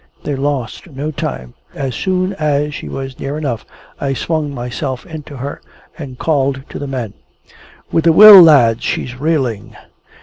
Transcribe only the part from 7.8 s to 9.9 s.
"With a will, lads! She's reeling!"